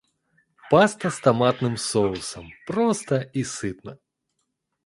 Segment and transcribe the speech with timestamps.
[0.71, 3.99] Паста с томатным соусом- просто и сытно.